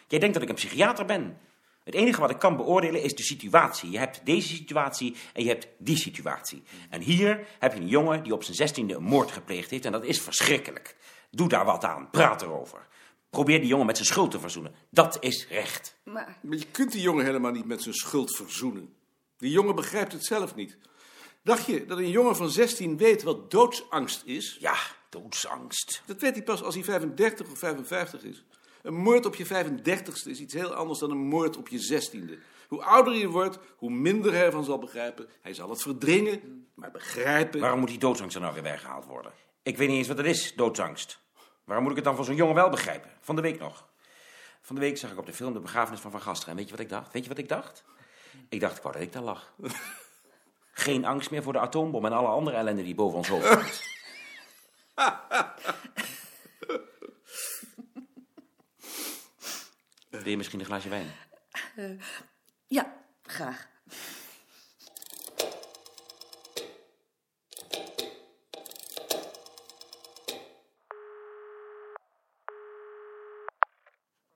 Jij 0.08 0.18
denkt 0.18 0.34
dat 0.34 0.42
ik 0.42 0.48
een 0.48 0.54
psychiater 0.54 1.04
ben. 1.04 1.38
Het 1.84 1.94
enige 1.94 2.20
wat 2.20 2.30
ik 2.30 2.38
kan 2.38 2.56
beoordelen 2.56 3.02
is 3.02 3.14
de 3.14 3.22
situatie. 3.22 3.90
Je 3.90 3.98
hebt 3.98 4.20
deze 4.24 4.48
situatie 4.48 5.16
en 5.32 5.42
je 5.42 5.48
hebt 5.48 5.68
die 5.78 5.96
situatie. 5.96 6.62
En 6.90 7.00
hier 7.00 7.46
heb 7.58 7.74
je 7.74 7.80
een 7.80 7.88
jongen 7.88 8.22
die 8.22 8.32
op 8.32 8.44
zijn 8.44 8.56
zestiende 8.56 8.94
een 8.94 9.02
moord 9.02 9.30
gepleegd 9.30 9.70
heeft. 9.70 9.84
En 9.84 9.92
dat 9.92 10.04
is 10.04 10.20
verschrikkelijk. 10.20 10.96
Doe 11.30 11.48
daar 11.48 11.64
wat 11.64 11.84
aan. 11.84 12.10
Praat 12.10 12.42
erover. 12.42 12.86
Probeer 13.30 13.58
die 13.58 13.68
jongen 13.68 13.86
met 13.86 13.96
zijn 13.96 14.08
schuld 14.08 14.30
te 14.30 14.40
verzoenen. 14.40 14.74
Dat 14.90 15.16
is 15.20 15.48
recht. 15.48 15.96
Maar 16.04 16.38
Maar 16.40 16.58
je 16.58 16.66
kunt 16.70 16.92
die 16.92 17.02
jongen 17.02 17.24
helemaal 17.24 17.52
niet 17.52 17.66
met 17.66 17.82
zijn 17.82 17.94
schuld 17.94 18.36
verzoenen. 18.36 18.94
Die 19.38 19.50
jongen 19.50 19.74
begrijpt 19.74 20.12
het 20.12 20.24
zelf 20.24 20.54
niet. 20.54 20.78
Dacht 21.42 21.66
je 21.66 21.86
dat 21.86 21.98
een 21.98 22.10
jongen 22.10 22.36
van 22.36 22.50
16 22.50 22.96
weet 22.96 23.22
wat 23.22 23.50
doodsangst 23.50 24.22
is? 24.24 24.56
Ja, 24.60 24.76
doodsangst. 25.08 26.02
Dat 26.06 26.20
weet 26.20 26.34
hij 26.34 26.42
pas 26.42 26.62
als 26.62 26.74
hij 26.74 26.84
35 26.84 27.50
of 27.50 27.58
55 27.58 28.22
is. 28.22 28.44
Een 28.82 28.94
moord 28.94 29.26
op 29.26 29.34
je 29.34 29.46
35ste 29.46 30.28
is 30.28 30.40
iets 30.40 30.54
heel 30.54 30.74
anders 30.74 30.98
dan 30.98 31.10
een 31.10 31.26
moord 31.28 31.56
op 31.56 31.68
je 31.68 32.00
16e. 32.10 32.38
Hoe 32.68 32.82
ouder 32.82 33.14
je 33.14 33.28
wordt, 33.28 33.58
hoe 33.76 33.90
minder 33.90 34.32
hij 34.32 34.44
ervan 34.44 34.64
zal 34.64 34.78
begrijpen. 34.78 35.28
Hij 35.40 35.54
zal 35.54 35.70
het 35.70 35.82
verdringen, 35.82 36.66
maar 36.74 36.90
begrijpen. 36.90 37.60
Waarom 37.60 37.78
moet 37.78 37.88
die 37.88 37.98
doodsangst 37.98 38.34
er 38.34 38.40
nou 38.42 38.54
weer 38.54 38.62
weggehaald 38.62 39.04
worden? 39.04 39.32
Ik 39.62 39.76
weet 39.76 39.88
niet 39.88 39.96
eens 39.96 40.08
wat 40.08 40.16
het 40.16 40.26
is, 40.26 40.54
doodsangst. 40.54 41.20
Waarom 41.64 41.82
moet 41.84 41.90
ik 41.90 42.04
het 42.04 42.06
dan 42.06 42.16
van 42.16 42.24
zo'n 42.24 42.34
jongen 42.34 42.54
wel 42.54 42.70
begrijpen? 42.70 43.10
Van 43.20 43.36
de 43.36 43.42
week 43.42 43.58
nog. 43.58 43.88
Van 44.60 44.74
de 44.74 44.80
week 44.80 44.98
zag 44.98 45.10
ik 45.10 45.18
op 45.18 45.26
de 45.26 45.32
film 45.32 45.52
de 45.52 45.60
begrafenis 45.60 46.00
van 46.00 46.10
Van 46.10 46.20
Gasteren. 46.20 46.50
En 46.50 46.56
weet 46.56 46.68
je 46.68 46.76
wat 46.76 46.84
ik 46.84 46.88
dacht? 46.88 47.12
Weet 47.12 47.22
je 47.22 47.28
wat 47.28 47.38
ik 47.38 47.48
dacht? 47.48 47.84
Ik 48.48 48.60
dacht, 48.60 48.76
ik 48.76 48.82
wou 48.82 48.94
dat 48.94 49.02
ik 49.02 49.12
daar 49.12 49.22
lag. 49.22 49.52
Geen 50.72 51.04
angst 51.04 51.30
meer 51.30 51.42
voor 51.42 51.52
de 51.52 51.58
atoombom 51.58 52.04
en 52.04 52.12
alle 52.12 52.28
andere 52.28 52.56
ellende 52.56 52.82
die 52.82 52.94
boven 52.94 53.18
ons 53.18 53.28
hoofd 53.28 53.48
hangt. 53.48 53.82
Wil 60.30 60.38
je 60.38 60.44
misschien 60.44 60.60
een 60.60 60.66
glaasje 60.66 60.88
wijn? 60.88 61.12
ja, 62.66 62.92
graag. 63.22 63.68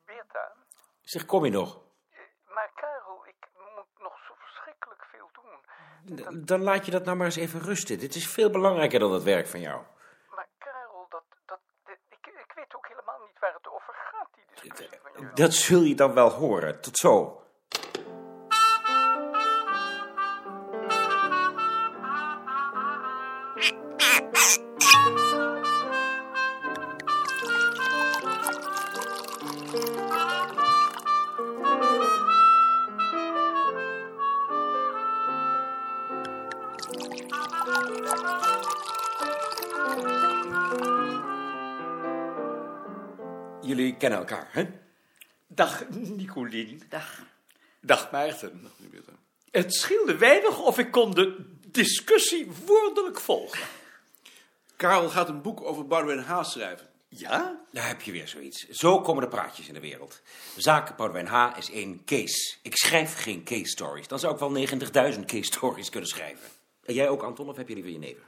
Beerta, 0.04 0.52
Zeg, 1.02 1.24
kom 1.24 1.44
je 1.44 1.50
nog? 1.50 1.82
maar 2.54 2.70
Karel, 2.74 3.26
ik 3.26 3.46
moet 3.76 3.98
nog 3.98 4.18
zo 4.28 4.34
verschrikkelijk 4.38 5.04
veel 5.10 5.28
doen. 5.32 6.44
Dan 6.46 6.62
laat 6.62 6.84
je 6.84 6.90
dat 6.90 7.04
nou 7.04 7.16
maar 7.16 7.26
eens 7.26 7.36
even 7.36 7.60
rusten. 7.60 7.98
Dit 7.98 8.14
is 8.14 8.28
veel 8.28 8.50
belangrijker 8.50 8.98
dan 8.98 9.12
het 9.12 9.22
werk 9.22 9.46
van 9.46 9.60
jou. 9.60 9.82
Maar 10.34 10.48
Karel, 10.58 11.06
dat, 11.08 11.24
dat, 11.46 11.60
dit- 11.84 11.98
ik, 12.08 12.26
ik 12.26 12.52
weet 12.54 12.74
ook 12.76 12.86
helemaal 12.88 13.18
niet 13.26 13.38
waar 13.38 13.54
het 13.54 13.68
over 13.68 13.94
gaat, 13.94 14.28
die 14.34 14.44
discussie 14.50 14.88
van 14.88 14.98
jullie. 15.12 15.13
Dat 15.34 15.54
zul 15.54 15.82
je 15.82 15.94
dan 15.94 16.14
wel 16.14 16.30
horen. 16.30 16.80
Tot 16.80 16.96
zo. 16.96 17.38
Jullie 43.60 43.96
kennen 43.96 44.18
elkaar, 44.18 44.48
hè? 44.50 44.83
Dag 45.54 45.88
Nicolien. 45.90 46.82
Dag. 46.88 47.22
Dag 47.80 48.10
Maarten. 48.10 48.70
Het 49.50 49.74
scheelde 49.74 50.16
weinig 50.16 50.60
of 50.60 50.78
ik 50.78 50.90
kon 50.90 51.10
de 51.10 51.44
discussie 51.66 52.50
woordelijk 52.66 53.20
volgen. 53.20 53.66
Karel 54.76 55.08
gaat 55.08 55.28
een 55.28 55.42
boek 55.42 55.62
over 55.62 55.86
Boudewijn 55.86 56.24
Haas 56.24 56.52
schrijven. 56.52 56.88
Ja? 57.08 57.60
Daar 57.72 57.86
heb 57.86 58.00
je 58.00 58.12
weer 58.12 58.28
zoiets. 58.28 58.68
Zo 58.68 59.00
komen 59.00 59.22
de 59.22 59.28
praatjes 59.28 59.68
in 59.68 59.74
de 59.74 59.80
wereld. 59.80 60.22
De 60.54 60.60
zaak 60.60 60.96
Boudewijn 60.96 61.26
H. 61.26 61.58
is 61.58 61.70
één 61.70 62.04
case. 62.04 62.56
Ik 62.62 62.76
schrijf 62.76 63.22
geen 63.22 63.44
case 63.44 63.66
stories. 63.66 64.08
Dan 64.08 64.18
zou 64.18 64.32
ik 64.32 64.38
wel 64.38 64.66
90.000 65.14 65.24
case 65.24 65.44
stories 65.44 65.90
kunnen 65.90 66.08
schrijven. 66.08 66.48
En 66.84 66.94
jij 66.94 67.08
ook, 67.08 67.22
Anton, 67.22 67.48
of 67.48 67.56
heb 67.56 67.68
je 67.68 67.74
liever 67.74 67.92
je 67.92 67.98
neven? 67.98 68.22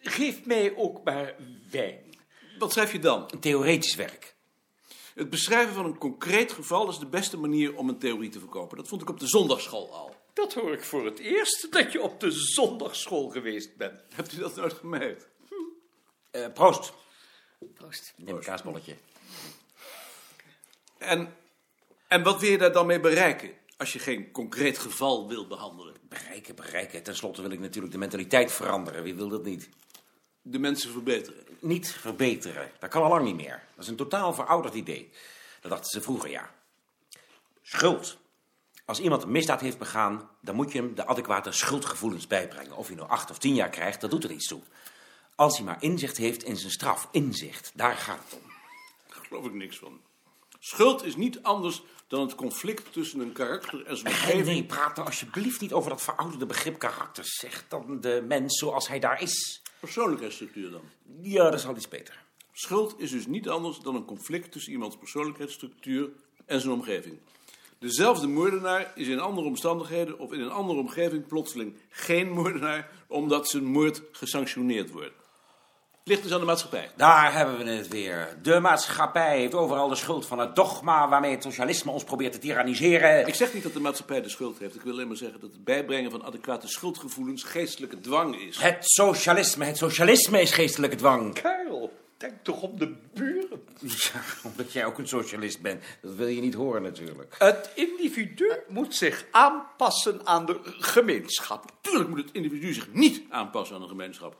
Geef 0.00 0.44
mij 0.44 0.76
ook 0.76 1.04
maar 1.04 1.34
wijn. 1.70 2.14
Wat 2.58 2.72
schrijf 2.72 2.92
je 2.92 2.98
dan? 2.98 3.28
Een 3.30 3.40
theoretisch 3.40 3.94
werk. 3.94 4.31
Het 5.14 5.30
beschrijven 5.30 5.74
van 5.74 5.84
een 5.84 5.98
concreet 5.98 6.52
geval 6.52 6.88
is 6.88 6.98
de 6.98 7.06
beste 7.06 7.36
manier 7.36 7.76
om 7.76 7.88
een 7.88 7.98
theorie 7.98 8.30
te 8.30 8.38
verkopen. 8.38 8.76
Dat 8.76 8.88
vond 8.88 9.02
ik 9.02 9.10
op 9.10 9.20
de 9.20 9.26
zondagschool 9.26 9.94
al. 9.94 10.16
Dat 10.32 10.54
hoor 10.54 10.72
ik 10.72 10.84
voor 10.84 11.04
het 11.04 11.18
eerst, 11.18 11.72
dat 11.72 11.92
je 11.92 12.02
op 12.02 12.20
de 12.20 12.30
zondagschool 12.30 13.28
geweest 13.28 13.76
bent. 13.76 14.00
Hebt 14.14 14.32
u 14.32 14.38
dat 14.38 14.56
nooit 14.56 14.72
gemerkt? 14.72 15.28
Eh, 16.30 16.52
proost. 16.52 16.92
Proost. 17.74 18.12
Neem 18.16 18.36
een 18.36 18.42
kaasbolletje. 18.42 18.96
En, 20.98 21.36
en 22.08 22.22
wat 22.22 22.40
wil 22.40 22.50
je 22.50 22.58
daar 22.58 22.72
dan 22.72 22.86
mee 22.86 23.00
bereiken 23.00 23.50
als 23.76 23.92
je 23.92 23.98
geen 23.98 24.30
concreet 24.30 24.78
geval 24.78 25.28
wil 25.28 25.46
behandelen? 25.46 25.94
Bereiken, 26.08 26.54
bereiken. 26.54 27.02
Ten 27.02 27.16
slotte 27.16 27.42
wil 27.42 27.50
ik 27.50 27.60
natuurlijk 27.60 27.92
de 27.92 27.98
mentaliteit 27.98 28.52
veranderen. 28.52 29.02
Wie 29.02 29.14
wil 29.14 29.28
dat 29.28 29.44
niet? 29.44 29.68
De 30.42 30.58
mensen 30.58 30.90
verbeteren. 30.92 31.44
Niet 31.60 31.92
verbeteren. 31.92 32.70
Dat 32.78 32.90
kan 32.90 33.02
al 33.02 33.08
lang 33.08 33.24
niet 33.24 33.36
meer. 33.36 33.62
Dat 33.74 33.84
is 33.84 33.90
een 33.90 33.96
totaal 33.96 34.34
verouderd 34.34 34.74
idee. 34.74 35.10
Dat 35.60 35.70
dachten 35.70 35.90
ze 35.90 36.00
vroeger, 36.02 36.30
ja. 36.30 36.50
Schuld. 37.62 38.16
Als 38.84 39.00
iemand 39.00 39.22
een 39.22 39.30
misdaad 39.30 39.60
heeft 39.60 39.78
begaan, 39.78 40.30
dan 40.40 40.54
moet 40.54 40.72
je 40.72 40.78
hem 40.78 40.94
de 40.94 41.06
adequate 41.06 41.52
schuldgevoelens 41.52 42.26
bijbrengen. 42.26 42.76
Of 42.76 42.86
hij 42.86 42.96
nou 42.96 43.08
acht 43.08 43.30
of 43.30 43.38
tien 43.38 43.54
jaar 43.54 43.70
krijgt, 43.70 44.00
dat 44.00 44.10
doet 44.10 44.24
er 44.24 44.30
iets 44.30 44.46
toe. 44.48 44.60
Als 45.34 45.56
hij 45.56 45.66
maar 45.66 45.82
inzicht 45.82 46.16
heeft 46.16 46.42
in 46.42 46.56
zijn 46.56 46.72
straf. 46.72 47.08
Inzicht, 47.10 47.70
daar 47.74 47.96
gaat 47.96 48.18
het 48.24 48.40
om. 48.42 48.50
Daar 49.08 49.24
geloof 49.26 49.44
ik 49.46 49.52
niks 49.52 49.78
van. 49.78 50.00
Schuld 50.58 51.04
is 51.04 51.16
niet 51.16 51.42
anders 51.42 51.82
dan 52.06 52.20
het 52.20 52.34
conflict 52.34 52.92
tussen 52.92 53.20
een 53.20 53.32
karakter 53.32 53.86
en 53.86 53.96
zijn 53.96 54.12
Nee, 54.12 54.22
omgeving. 54.22 54.46
nee, 54.46 54.64
praat 54.64 54.96
nou 54.96 55.06
alsjeblieft 55.08 55.60
niet 55.60 55.72
over 55.72 55.90
dat 55.90 56.02
verouderde 56.02 56.46
begrip 56.46 56.78
karakter. 56.78 57.24
Zeg 57.26 57.64
dan 57.68 58.00
de 58.00 58.24
mens 58.28 58.58
zoals 58.58 58.88
hij 58.88 58.98
daar 58.98 59.22
is. 59.22 59.61
Persoonlijkheidsstructuur 59.82 60.70
dan. 60.70 60.82
Ja, 61.20 61.44
dat 61.44 61.58
is 61.58 61.66
al 61.66 61.76
iets 61.76 61.88
beter. 61.88 62.22
Schuld 62.52 62.94
is 62.98 63.10
dus 63.10 63.26
niet 63.26 63.48
anders 63.48 63.78
dan 63.78 63.94
een 63.94 64.04
conflict 64.04 64.52
tussen 64.52 64.72
iemands 64.72 64.96
persoonlijkheidsstructuur 64.96 66.10
en 66.46 66.60
zijn 66.60 66.72
omgeving. 66.72 67.18
Dezelfde 67.78 68.26
moordenaar 68.26 68.92
is 68.94 69.08
in 69.08 69.20
andere 69.20 69.46
omstandigheden 69.46 70.18
of 70.18 70.32
in 70.32 70.40
een 70.40 70.50
andere 70.50 70.78
omgeving 70.78 71.26
plotseling 71.26 71.76
geen 71.88 72.30
moordenaar, 72.30 72.90
omdat 73.06 73.48
zijn 73.48 73.64
moord 73.64 74.02
gesanctioneerd 74.12 74.90
wordt. 74.90 75.14
Ligt 76.04 76.22
dus 76.22 76.32
aan 76.32 76.40
de 76.40 76.46
maatschappij. 76.46 76.90
Daar 76.96 77.34
hebben 77.34 77.58
we 77.58 77.70
het 77.70 77.88
weer. 77.88 78.36
De 78.42 78.60
maatschappij 78.60 79.38
heeft 79.38 79.54
overal 79.54 79.88
de 79.88 79.94
schuld 79.94 80.26
van 80.26 80.38
het 80.38 80.54
dogma 80.54 81.08
waarmee 81.08 81.30
het 81.30 81.42
socialisme 81.42 81.90
ons 81.90 82.04
probeert 82.04 82.32
te 82.32 82.38
tyranniseren. 82.38 83.26
Ik 83.26 83.34
zeg 83.34 83.54
niet 83.54 83.62
dat 83.62 83.72
de 83.72 83.80
maatschappij 83.80 84.22
de 84.22 84.28
schuld 84.28 84.58
heeft. 84.58 84.74
Ik 84.74 84.80
wil 84.80 84.92
alleen 84.92 85.08
maar 85.08 85.16
zeggen 85.16 85.40
dat 85.40 85.52
het 85.52 85.64
bijbrengen 85.64 86.10
van 86.10 86.24
adequate 86.24 86.68
schuldgevoelens 86.68 87.42
geestelijke 87.42 88.00
dwang 88.00 88.40
is. 88.40 88.58
Het 88.58 88.76
socialisme, 88.80 89.64
het 89.64 89.76
socialisme 89.76 90.40
is 90.40 90.50
geestelijke 90.50 90.96
dwang. 90.96 91.34
Karel, 91.34 91.92
denk 92.16 92.34
toch 92.42 92.62
om 92.62 92.78
de 92.78 92.94
buren. 93.14 93.62
Ja, 93.80 94.20
omdat 94.42 94.72
jij 94.72 94.84
ook 94.84 94.98
een 94.98 95.08
socialist 95.08 95.60
bent. 95.60 95.82
Dat 96.00 96.14
wil 96.14 96.26
je 96.26 96.40
niet 96.40 96.54
horen 96.54 96.82
natuurlijk. 96.82 97.34
Het 97.38 97.70
individu 97.74 98.52
moet 98.68 98.94
zich 98.94 99.24
aanpassen 99.30 100.26
aan 100.26 100.46
de 100.46 100.60
gemeenschap. 100.64 101.64
Natuurlijk 101.82 102.08
moet 102.08 102.18
het 102.18 102.32
individu 102.32 102.72
zich 102.72 102.92
niet 102.92 103.22
aanpassen 103.30 103.76
aan 103.76 103.82
een 103.82 103.88
gemeenschap. 103.88 104.36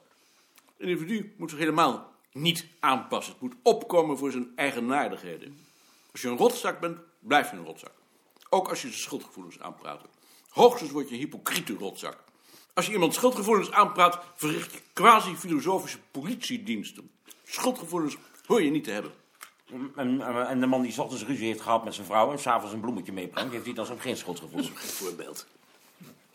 Het 0.82 0.90
individu 0.90 1.34
moet 1.36 1.50
zich 1.50 1.58
helemaal 1.58 2.12
niet 2.32 2.66
aanpassen. 2.80 3.32
Het 3.32 3.42
moet 3.42 3.54
opkomen 3.62 4.18
voor 4.18 4.30
zijn 4.30 4.52
eigenaardigheden. 4.56 5.58
Als 6.12 6.22
je 6.22 6.28
een 6.28 6.36
rotzak 6.36 6.80
bent, 6.80 6.98
blijf 7.18 7.50
je 7.50 7.56
een 7.56 7.64
rotzak. 7.64 7.92
Ook 8.48 8.68
als 8.68 8.82
je 8.82 8.88
zijn 8.88 9.00
schuldgevoelens 9.00 9.60
aanpraat. 9.60 10.00
Hoogstens 10.48 10.90
word 10.90 11.08
je 11.08 11.14
een 11.14 11.20
hypocriete 11.20 11.74
rotzak. 11.74 12.24
Als 12.74 12.86
je 12.86 12.92
iemand 12.92 13.14
schuldgevoelens 13.14 13.70
aanpraat, 13.70 14.24
verricht 14.34 14.72
je 14.72 14.78
quasi-filosofische 14.92 15.98
politiediensten. 16.10 17.10
Schuldgevoelens 17.44 18.16
hoor 18.46 18.62
je 18.62 18.70
niet 18.70 18.84
te 18.84 18.90
hebben. 18.90 19.12
En, 19.96 20.20
en 20.48 20.60
de 20.60 20.66
man 20.66 20.82
die 20.82 20.92
's 20.92 20.98
ochtends 20.98 21.24
ruzie 21.24 21.46
heeft 21.46 21.60
gehad 21.60 21.84
met 21.84 21.94
zijn 21.94 22.06
vrouw 22.06 22.30
en 22.30 22.38
s'avonds 22.38 22.74
een 22.74 22.80
bloemetje 22.80 23.12
meebrengt, 23.12 23.52
heeft 23.52 23.64
hij 23.64 23.74
dan 23.74 23.86
zo'n 23.86 24.00
geen 24.00 24.16
schuldgevoel. 24.16 24.62
Geen 24.62 24.74
voorbeeld. 24.74 25.46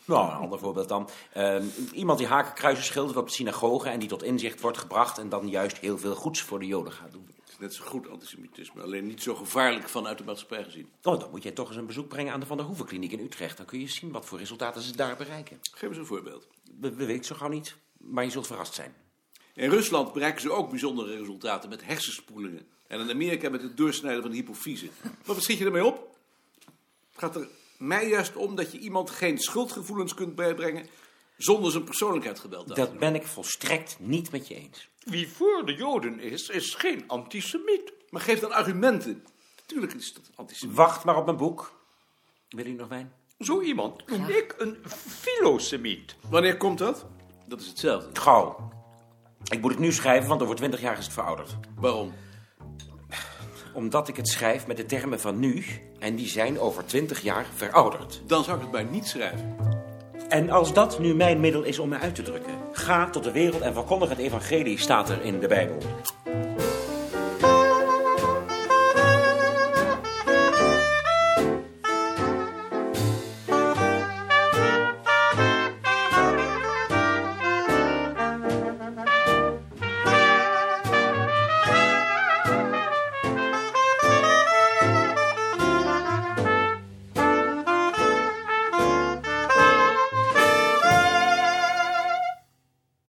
Nou, 0.08 0.30
een 0.30 0.36
ander 0.36 0.58
voorbeeld 0.58 0.88
dan. 0.88 1.08
Ehm, 1.32 1.64
iemand 1.92 2.18
die 2.18 2.26
hakenkruisen 2.26 2.84
schildert 2.84 3.16
op 3.16 3.26
de 3.26 3.32
synagoge 3.32 3.88
en 3.88 3.98
die 3.98 4.08
tot 4.08 4.22
inzicht 4.22 4.60
wordt 4.60 4.78
gebracht 4.78 5.18
en 5.18 5.28
dan 5.28 5.48
juist 5.48 5.78
heel 5.78 5.98
veel 5.98 6.14
goeds 6.14 6.40
voor 6.40 6.58
de 6.58 6.66
joden 6.66 6.92
gaat 6.92 7.12
doen. 7.12 7.26
Het 7.40 7.48
is 7.48 7.58
net 7.58 7.74
zo 7.74 7.84
goed 7.84 8.08
antisemitisme, 8.08 8.82
alleen 8.82 9.06
niet 9.06 9.22
zo 9.22 9.34
gevaarlijk 9.34 9.88
vanuit 9.88 10.18
de 10.18 10.24
maatschappij 10.24 10.64
gezien. 10.64 10.88
Oh, 11.02 11.20
dan 11.20 11.30
moet 11.30 11.42
jij 11.42 11.52
toch 11.52 11.68
eens 11.68 11.76
een 11.76 11.86
bezoek 11.86 12.08
brengen 12.08 12.32
aan 12.32 12.40
de 12.40 12.46
Van 12.46 12.56
der 12.56 12.66
Hoeven 12.66 12.86
kliniek 12.86 13.12
in 13.12 13.20
Utrecht. 13.20 13.56
Dan 13.56 13.66
kun 13.66 13.80
je 13.80 13.88
zien 13.88 14.12
wat 14.12 14.24
voor 14.24 14.38
resultaten 14.38 14.82
ze 14.82 14.96
daar 14.96 15.16
bereiken. 15.16 15.58
Geef 15.72 15.88
eens 15.88 15.98
een 15.98 16.06
voorbeeld. 16.06 16.46
We, 16.80 16.94
we 16.94 17.06
weten 17.06 17.24
zo 17.24 17.34
gauw 17.34 17.48
niet, 17.48 17.76
maar 17.96 18.24
je 18.24 18.30
zult 18.30 18.46
verrast 18.46 18.74
zijn. 18.74 18.94
In 19.54 19.70
Rusland 19.70 20.12
bereiken 20.12 20.40
ze 20.40 20.50
ook 20.50 20.70
bijzondere 20.70 21.16
resultaten 21.18 21.68
met 21.68 21.84
hersenspoelingen. 21.84 22.66
En 22.86 23.00
in 23.00 23.10
Amerika 23.10 23.50
met 23.50 23.62
het 23.62 23.76
doorsnijden 23.76 24.22
van 24.22 24.30
de 24.30 24.36
hypofyse. 24.36 24.86
Maar 25.02 25.34
wat 25.34 25.42
schiet 25.42 25.58
je 25.58 25.64
ermee 25.64 25.84
op? 25.84 26.16
Gaat 27.16 27.36
er 27.36 27.48
mij 27.78 28.08
juist 28.08 28.36
om 28.36 28.54
dat 28.56 28.72
je 28.72 28.78
iemand 28.78 29.10
geen 29.10 29.38
schuldgevoelens 29.38 30.14
kunt 30.14 30.34
bijbrengen 30.34 30.86
zonder 31.36 31.70
zijn 31.70 31.84
persoonlijkheid 31.84 32.38
geweld 32.38 32.68
aan 32.68 32.74
te 32.74 32.80
Dat 32.80 32.90
doen. 32.90 32.98
ben 32.98 33.14
ik 33.14 33.26
volstrekt 33.26 33.96
niet 34.00 34.30
met 34.30 34.48
je 34.48 34.54
eens. 34.54 34.88
Wie 35.02 35.28
voor 35.28 35.66
de 35.66 35.74
Joden 35.74 36.20
is, 36.20 36.48
is 36.48 36.74
geen 36.74 37.04
antisemiet. 37.06 37.92
Maar 38.10 38.20
geef 38.20 38.40
dan 38.40 38.52
argumenten. 38.52 39.24
Natuurlijk 39.56 39.92
is 39.94 40.12
dat 40.12 40.30
antisemit. 40.34 40.76
Wacht 40.76 41.04
maar 41.04 41.16
op 41.16 41.24
mijn 41.24 41.36
boek. 41.36 41.80
Wil 42.48 42.66
je 42.66 42.74
nog 42.74 42.88
wijn? 42.88 43.12
Zo 43.38 43.60
iemand 43.60 44.06
noem 44.10 44.28
ik 44.28 44.54
een 44.58 44.76
filosemiet. 44.96 46.16
Wanneer 46.30 46.56
komt 46.56 46.78
dat? 46.78 47.06
Dat 47.46 47.60
is 47.60 47.66
hetzelfde. 47.66 48.20
Gauw. 48.20 48.70
Ik 49.50 49.60
moet 49.60 49.70
het 49.70 49.80
nu 49.80 49.92
schrijven, 49.92 50.28
want 50.28 50.42
over 50.42 50.56
twintig 50.56 50.80
jaar 50.80 50.98
is 50.98 51.04
het 51.04 51.14
verouderd. 51.14 51.56
Waarom? 51.76 52.14
Omdat 53.74 54.08
ik 54.08 54.16
het 54.16 54.28
schrijf 54.28 54.66
met 54.66 54.76
de 54.76 54.86
termen 54.86 55.20
van 55.20 55.38
nu 55.38 55.64
en 55.98 56.16
die 56.16 56.28
zijn 56.28 56.60
over 56.60 56.84
twintig 56.84 57.22
jaar 57.22 57.46
verouderd. 57.54 58.20
Dan 58.26 58.44
zou 58.44 58.56
ik 58.56 58.62
het 58.62 58.72
bij 58.72 58.82
niet 58.82 59.06
schrijven. 59.06 59.56
En 60.28 60.50
als 60.50 60.72
dat 60.72 60.98
nu 60.98 61.14
mijn 61.14 61.40
middel 61.40 61.62
is 61.62 61.78
om 61.78 61.88
me 61.88 61.98
uit 61.98 62.14
te 62.14 62.22
drukken, 62.22 62.54
ga 62.72 63.10
tot 63.10 63.24
de 63.24 63.32
wereld 63.32 63.60
en 63.60 63.74
verkondig 63.74 64.08
het 64.08 64.18
evangelie, 64.18 64.78
staat 64.78 65.08
er 65.08 65.22
in 65.22 65.40
de 65.40 65.48
Bijbel. 65.48 65.78